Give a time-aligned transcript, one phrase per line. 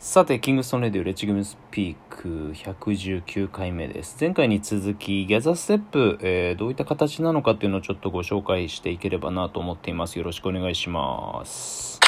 [0.00, 4.16] さて、キングストンレディオレッチグムスピーク119回目です。
[4.20, 10.16] 前回に続き、ギャザーステップ、えー、どういった形なのかっていうのをちょっとご紹介していければなと思っています。
[10.16, 11.98] よろしくお願いします。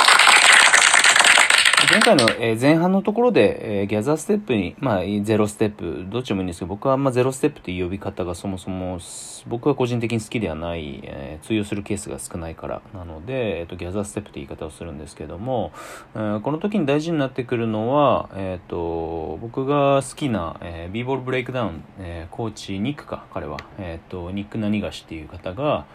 [1.91, 9.01] 前回の、え前半のところで、えギャザーステップに、まあ、ゼロステップ、どっちもいいんですけど、僕はあん、ま、ゼロステップという呼び方がそもそも、
[9.49, 15.73] 僕は個人的に好きではない、え通用するケースが少ないからなので、えっとギャザーステップという言い方をするんですけども、
[16.15, 25.87] えこの時に大事になってくるのは、えっと僕が好きな、えー、 BBall Breakdown、え Coach Nick か彼は、えっとニック・ナニガシっていう方が、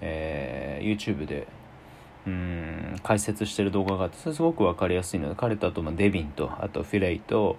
[0.00, 1.48] え YouTube で
[2.26, 2.80] うん。
[3.02, 7.56] 解説してる動画があってそれすごく分かりやすいので彼とあとまデビンとあとフィレイと、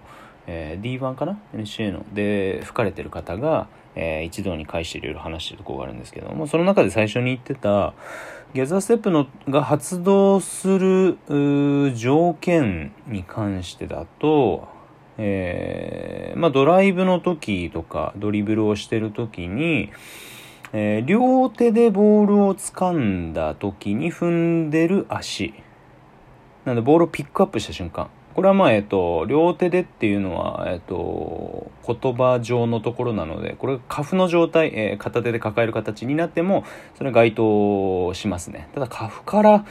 [0.48, 1.40] えー D1 かな？
[1.63, 7.94] NCAA ので吹かれてる方が、えー一堂に会していろいろ話してるところがあるんですけどもその中で最初に言ってた
[8.54, 11.18] ギャザーステップのが発動する
[11.96, 14.68] 条件に関してだと、
[15.18, 19.90] えーまあ、ドライブの時とかドリブルをしてる時に、
[20.74, 24.30] えー両手でボールを掴んだ時に踏
[24.66, 25.54] んでる足。
[26.66, 28.10] なのでボールをピックアップした瞬間。
[28.34, 36.64] これはまあえっと両手でっていうのはえっと言葉上のところなのでこれがカフの状態、えー片手で抱える形になっても
[36.96, 38.70] それは該当しますね。
[38.74, 39.66] ただカフから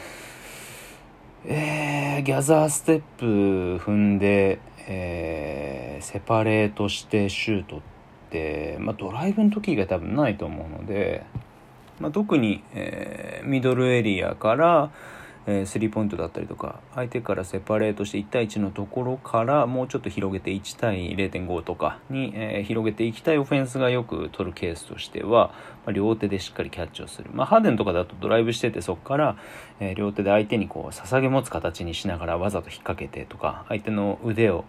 [1.46, 7.99] えーギャザーステップ踏んで、えーセパレートしてシュートって、
[8.80, 11.24] まあ、ドライブの時以外多分ないと思うので、
[12.00, 14.90] まあ、特に、えーミドルエリアから、
[15.46, 25.48] えースリーポイントだったりとか相手からセパレートして1対1のところからもうちょっと広げて1対0.5とかに、えー広げていきたいオフェンスがよく取るケースとしては、
[25.86, 29.36] まあ、両手でしっかりキャッチをする、まあ、ハーデンとかだとドライブしててそこから、
[29.80, 34.64] えー両手で相手にこう捧げ持つ形にしながらわざと引っ掛けてとか相手の腕を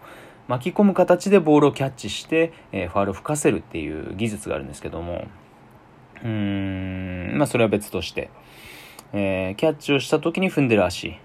[0.52, 5.26] 巻き込む形でボールをキャッチして、えーファウルを吹かせるっていう技術があるんですけども。
[6.24, 8.30] うーんまあそれは別として、
[9.14, 11.16] えーキャッチをした時に踏んでる足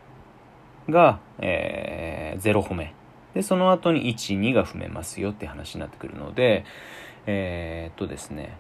[0.89, 2.95] が、え0歩目
[3.35, 6.65] でその後に12が踏めますよって話になってくるので
[7.27, 8.57] えーっとですね。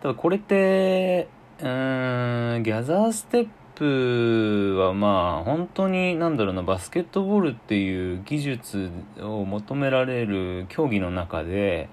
[0.00, 1.28] ただこれって
[1.60, 3.48] うんギャザーステッ
[3.78, 8.90] プはまあ本当になんだろうなバスケットボールっていう技術
[9.20, 11.88] を求められる競技の中で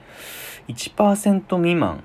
[0.68, 2.04] 1%未満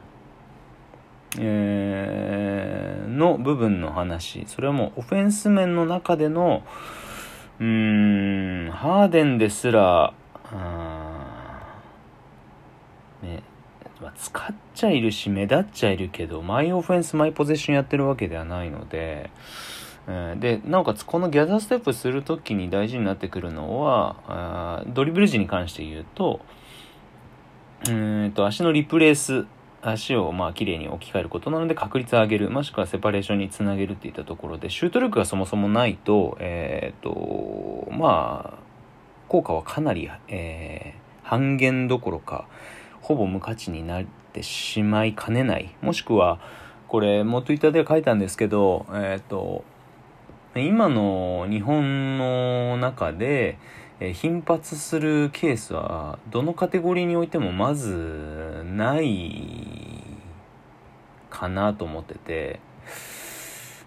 [1.39, 4.45] えーの部分の話。
[4.47, 6.63] それはもうオフェンス面の中での
[7.61, 10.13] うーんハーデンですら
[13.23, 13.43] ね
[14.03, 19.31] ま使っちゃいるし目立っちゃいるけどマイオフェンスマイポゼッションやってるわけではないので、
[20.09, 26.41] えーでなおかつこのギャザーステップするときに大事になってくるのはドリブル時に関して言うと
[27.87, 29.47] うーんと足のリプレース
[29.83, 38.59] 足をまあ綺麗に置き換えることなので確率を上げるもしくはセパレーションにつなげるっていったところでシュート力がそもそもないとえっ、とまあ
[39.29, 41.01] 効果はかなり、えー
[41.31, 42.49] 半減どころか
[43.03, 45.75] ほぼ無価値になってしまいかねない。
[45.83, 46.39] もしくは
[46.89, 49.65] これも Twitter では書いたんですけどえっ、と
[50.55, 53.59] 今の日本の中で、
[54.13, 60.03] 頻発するケースはどのカテゴリーにおいてもまずない
[61.29, 62.61] かなと思ってて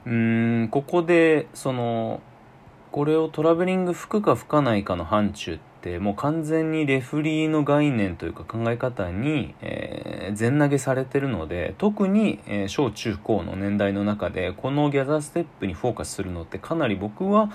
[0.05, 2.21] うんここでその
[2.91, 17.51] これをトラベリング吹くか吹かないかの範疇ってもう完全にレフリーの概念というか考え方に、えー全投げされてるので特に、えー小中高の年代の中でこのギャザーステップにフォーカスするのってかなり僕は、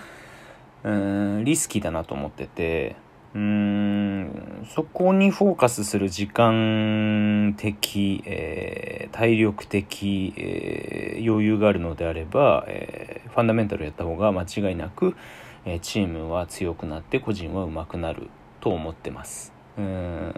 [0.84, 2.96] うーリスキーだなと思ってて
[3.34, 15.16] うーんそこにフォーカスする時間的、えー体力的、えー余裕があるのであれば、えーファンダメンタルやった方が間違いなく、
[15.70, 18.28] えチームは強くなって個人は上手くなる
[18.60, 19.52] と思ってます。
[19.76, 20.34] うん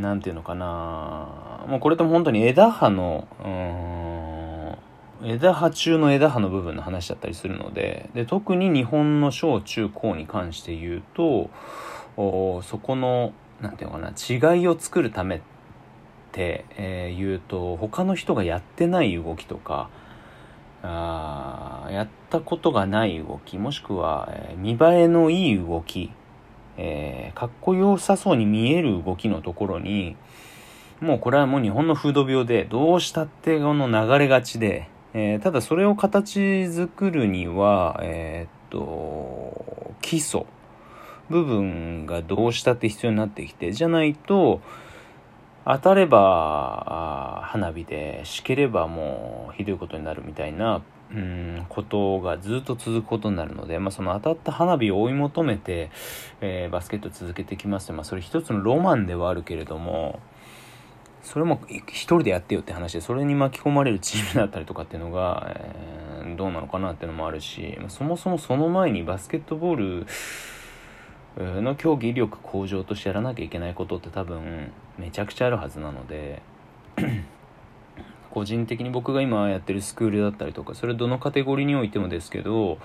[0.00, 3.28] なんていうのかなもうこれとも本当に枝葉の
[5.22, 11.50] うん枝葉中の枝葉の部分の話だったりするのでで特に日本の小中高に関して言うと
[12.16, 15.40] おそこのなんていうのかな違いを作るためっ
[16.32, 19.88] て、えー言うと他の人がやってない動きとか
[20.82, 26.10] あやったことがない動きもしくは、えー見栄えのいい動き、
[26.76, 30.16] えーかっこよさそうに見える動きのところに
[31.00, 40.44] もうこれはもう日本の風土病でどうしたってこの流れがちで、えーただそれを形作るには、えーっと基礎
[41.28, 44.60] 部分がどうしたって必要になってきてじゃないと
[45.70, 50.80] 当たれば花火でしければもうひどいことになるみたいな
[51.10, 55.90] うんことがずっと続くことになるので、まあ、その当たった花火を追い求めて、
[56.40, 60.20] えー、バスケット続けてきますまあ、それ一つのロマンではあるけれども
[61.22, 70.06] それも一人でやってよって話でそれに巻き込まれるチームだったりとかっていうのが、えー、どうなのかなっていうのもあるし、まあ、そもそもその前にバスケットボール
[71.38, 76.42] の競技力向上としてやらなきゃいけないことって多分めちゃくちゃあるはずなので
[78.30, 82.78] 個人的に僕が今やってるスクールだったりとかそれどのカテゴリーにおいてもですけど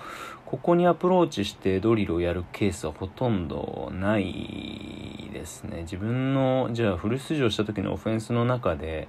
[0.46, 5.82] ここにアプローチしてドリルをやるケースはほとんどないですね。
[5.82, 9.08] 自分のじゃあフル出場した時のオフェンスの中で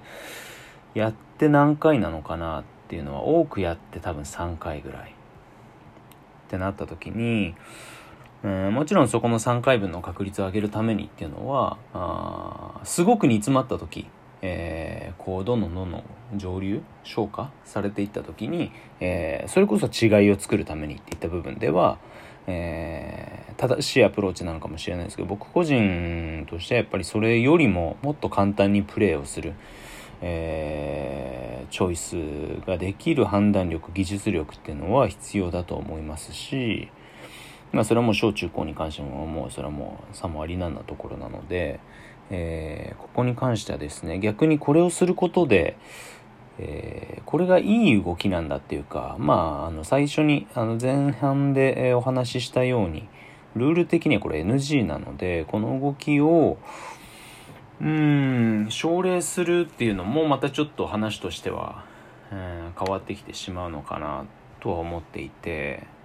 [0.94, 5.14] やって何回なのかなっていうのは多くやって多分3回ぐらいっ
[6.48, 7.54] てなった時に
[8.44, 14.06] うんもちろんそこの3回分の確率を上げるためにっていうのはあすごく煮詰まった時
[14.42, 16.04] えー、こうどんどんどんどん
[16.36, 21.98] 上流昇華されていった時に、えー、それこそ違いを作るためにっていった部分では、
[22.46, 29.54] えー、正しいアプローチなのかもしれないですけど僕個人としてはやっぱりそれよりももっと簡単にプレーをする、
[30.20, 36.88] えー、チョイスができる判断力技術力っていうのは必要だと思いますし、
[37.76, 41.78] まあ、それはもう小中高に関してももうそれはもうさもありなんなところなので。
[42.30, 45.76] えー、ここに関してはですね逆にこれをすることで、
[46.58, 53.08] えー、これがいい動きなんだっていうかまああの最初にあの前半で、お話ししたように
[53.54, 56.58] ルール的にはこれ NG なのでこの動きを
[57.80, 61.84] うん奨励するっていうのもまたちょっと話としては、
[62.32, 64.24] えー、変わってきてしまうのかな
[64.60, 65.95] とは思っていて。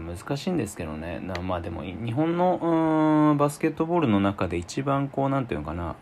[0.00, 1.20] まあ、難しいんですけどね。
[1.42, 5.96] まあでも日本のバスケットボールの中で一番こう何て言うのかな。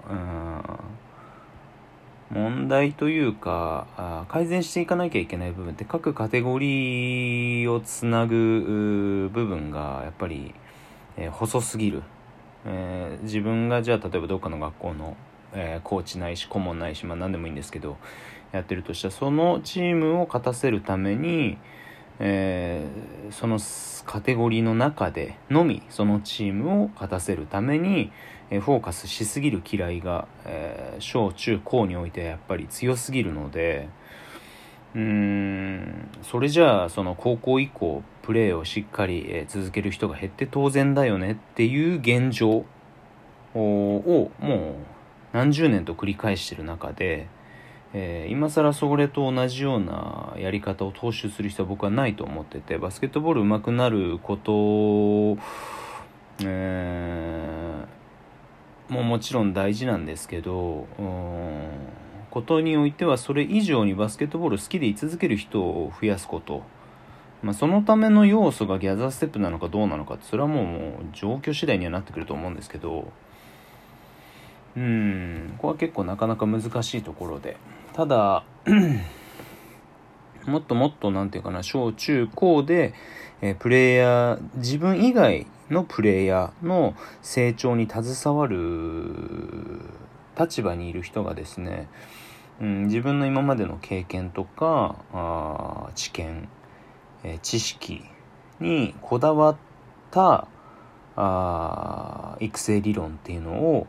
[2.31, 10.55] 問題というか改善していかなきゃいけない部分って各カテゴリーをつなぐ部分がやっぱり、
[11.17, 12.05] えー、細すぎる、
[12.67, 15.17] えー、自分がじゃあ例えばどっかの学校の、
[15.55, 17.97] えー、コーチないし顧問ないし、まあ、何でもいいんですけど
[18.53, 21.59] やってるとしたらそのチームを勝たせるために、
[22.21, 23.59] えー、その
[24.05, 28.13] カテゴリーの中でのみそのチームを勝たせるために、
[28.51, 33.89] えー、フォーカスしすぎる嫌いが、えー、小中高においてやっぱり強すぎるので
[34.95, 42.65] うーんそれじゃあその高校以降プレーをしっかり、え続ける人が減って当然だよねっていう現状
[43.55, 44.77] をもう
[45.33, 47.29] 何十年と繰り返してる中で
[47.93, 55.43] えー、今更それと同じようなやり方を踏襲する必要は僕はないと思っててバスケットボール上手くなること、
[56.45, 60.87] えー、ももちろん大事なんですけど
[62.31, 66.63] ことにおいてはそれ以上にバスケットボール好きでい続ける人を増やすこと、
[67.43, 73.11] まあ、そのための要素がギャザーステップなのかどうなのかそれはもうもう状況次第にはなってくると思うんですけど
[74.77, 77.57] うんここは結構なかなか難しいところで。
[77.93, 78.45] ただ
[80.47, 82.95] もっともっと何て言うかな小中高で、
[83.41, 89.81] えー、プレイヤー自分以外のプレイヤーの成長に携わる
[90.39, 91.89] 立場にいる人がですね、
[92.61, 96.49] うん、自分の今までの経験とかあ知見、
[97.25, 98.03] えー、知識
[98.61, 99.57] にこだわっ
[100.11, 100.49] た
[101.17, 103.87] あ育成理論っていうのを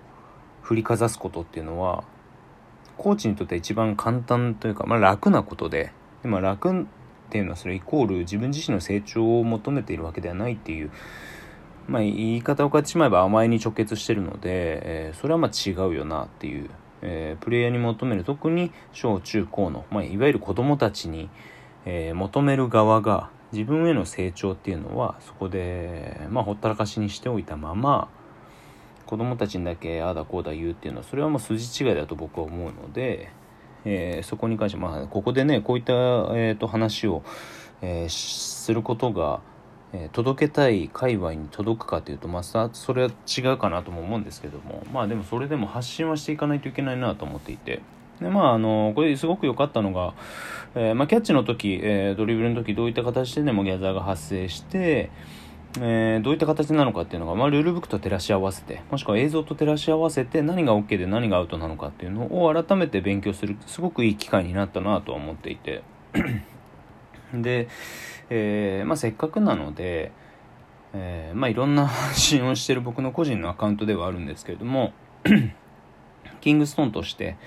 [0.62, 2.04] 振りかざすことっていうのは
[2.98, 5.92] コーチにとって一番簡単というか、まあ、楽なことで
[6.24, 6.86] で、まあ、楽っ
[7.30, 10.92] ていうのはそれイコール自分自身の成長を求めているわけではないっていう、
[11.88, 16.70] まあ、言い方を変えてしまえば甘えに直結してるので、えー、それはまあ違うよなっていう、
[17.02, 21.30] えー、プレイヤーに求める特に小中高の、まあ、いわゆる子供たちに、
[21.86, 28.10] えー、求める側が自分への成長っていうのはそこで、まあ、ほったらかしにしておいたまま
[29.06, 33.32] 子供たちにだけああだこうだ言うっていうのはそれはもう筋違いだと僕は思うので、
[33.86, 37.24] えー、そこに関してまあここでねこういった、えーと、話を、
[37.82, 39.42] えー、することが、
[39.94, 47.82] えー、届けたい界隈に届くかというとまあそれは違うかなとも思うんですけどもまあでもそれでも発信はしていかないといけないなと思っていて。
[48.20, 50.14] でまあ、あのこれすごく良かったのが、
[50.76, 55.10] えーまあ、キャッチの時、えー、ドリブルの時どういった形ででもギャザーが発生して、
[55.80, 65.84] えー、どういった形なのかっていうのが、まあ、ルールブックと照らし合わせてもしくは映像と照らし合わせて何が OK で何がアウトなのかっていうのを改めて勉強するすごくいい機会になったなとは思っていて。
[67.34, 67.70] で、
[68.30, 70.12] えー、まあ、せっかくなので、
[70.94, 74.92] えー、まあいろんな発信をしてる僕の個人のアカウントではあるんですけれども
[76.42, 77.38] キングストーンとして、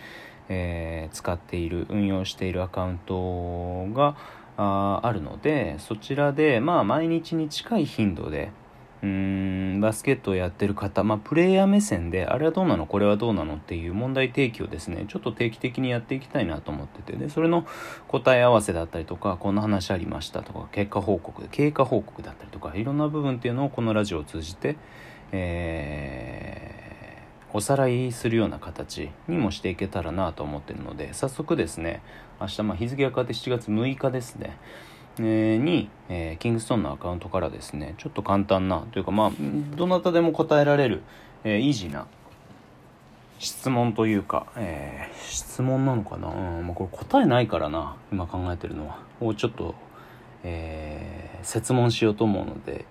[0.49, 4.16] え、使っている運用しているアカウントが
[4.56, 8.52] ああるのでそちらでまあ毎日に近い頻度で
[9.02, 9.08] うー
[9.76, 12.87] んバスケットをやってる方、まあ、プレイヤー目線であれはどうなの？
[12.87, 13.56] これはどうなの？
[13.56, 17.66] っていう問題提起をですねちょっと定期的にやっていきたいなと思っててでそれの
[18.08, 24.76] 答え合わせだったりとかこんな話ありましたとか結果報告経過報告だったりとかいろんな部分っていうのをこのラジオを通じて、
[25.32, 32.00] えー、おさらいするような形にもしていけたらなと思ってるので早速ですね
[32.44, 34.58] 明日まあ日付が変わって7月6日ですね。
[35.20, 39.32] えに、えー、キングストーンのアカウントからですねちょっと簡単なというかまあ
[39.76, 41.02] どなたでも答えられる、
[41.44, 42.06] えー、イージーな
[43.38, 48.98] 質問というか、えー、質問なのかな、うんまあ、これ答えないからな今考えてるのは。
[49.20, 49.76] をちょっと、
[50.42, 52.84] えー、説問しようと思うので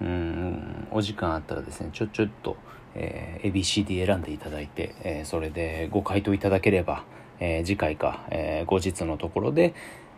[0.00, 2.56] うんお時間あったらですねちょちょっと、
[2.94, 7.04] えー、ABCD 選んでいただいて、えー、それでご回答いただければ、
[7.40, 9.74] えー、次回か、えー、後日のところで、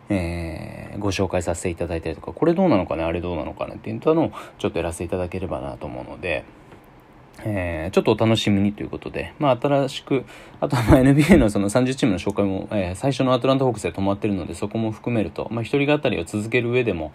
[0.09, 6.45] えー、ご紹介させていただいたりとか、これどうなのかね、あれどうなのかねっていうのをちょっとやらせていただければなと思うので、
[7.39, 10.25] えー、ちょっとお楽しみにということで、まあ、新しく、
[10.59, 17.11] あとはま NBA のその30チームの紹介も、えー、最初のアトランタホークスで止まってるので、そこも含めると、まあ、一人語りを続ける上でも、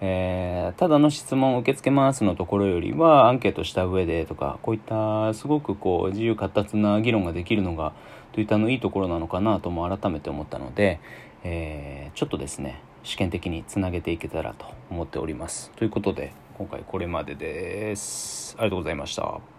[0.00, 7.92] えー、ただの質問を受け付けますのところよりはアンケートした上でとかこういったすごくこう自由闊達な議論ができるのが
[8.32, 11.00] といったのいいところなのかなとも改めて思ったので、
[11.44, 15.70] えー、ちょっとですね試験的につなげていけたらと思っております。
[15.76, 18.56] ということで今回これまでです。
[18.58, 19.53] ありがとうございました。